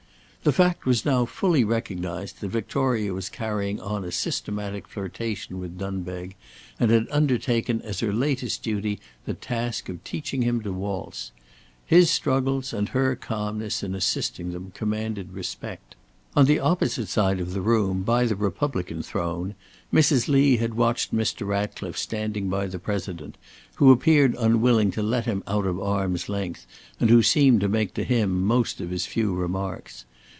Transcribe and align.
The 0.43 0.51
fact 0.51 0.87
was 0.87 1.05
now 1.05 1.25
fully 1.25 1.63
recognized 1.63 2.41
that 2.41 2.47
Victoria 2.47 3.13
was 3.13 3.29
carrying 3.29 3.79
on 3.79 4.03
a 4.03 4.11
systematic 4.11 4.87
flirtation 4.87 5.59
with 5.59 5.77
Dunbeg, 5.77 6.33
and 6.79 6.89
had 6.89 7.05
undertaken 7.11 7.79
as 7.83 7.99
her 7.99 8.11
latest 8.11 8.63
duty 8.63 8.99
the 9.25 9.35
task 9.35 9.87
of 9.87 10.03
teaching 10.03 10.41
him 10.41 10.59
to 10.63 10.73
waltz. 10.73 11.31
His 11.85 12.09
struggles 12.09 12.73
and 12.73 12.89
her 12.89 13.15
calmness 13.15 13.83
in 13.83 13.93
assisting 13.93 14.51
them 14.51 14.71
commanded 14.73 15.31
respect. 15.33 15.95
On 16.35 16.45
the 16.45 16.59
opposite 16.59 17.07
side 17.07 17.39
of 17.39 17.53
the 17.53 17.61
room, 17.61 18.01
by 18.01 18.25
the 18.25 18.35
republican 18.35 19.03
throne, 19.03 19.53
Mrs. 19.93 20.27
Lee 20.27 20.57
had 20.57 20.73
watched 20.73 21.13
Mr. 21.13 21.45
Ratcliffe 21.45 21.99
standing 21.99 22.49
by 22.49 22.65
the 22.65 22.79
President, 22.79 23.37
who 23.75 23.91
appeared 23.91 24.35
unwilling 24.39 24.89
to 24.89 25.03
let 25.03 25.25
him 25.25 25.43
out 25.45 25.67
of 25.67 25.79
arm's 25.79 26.27
length 26.29 26.65
and 26.99 27.11
who 27.11 27.21
seemed 27.21 27.61
to 27.61 27.69
make 27.69 27.93
to 27.93 28.03
him 28.03 28.41
most 28.43 28.81
of 28.81 28.89
his 28.89 29.05
few 29.05 29.35
remarks. 29.35 30.05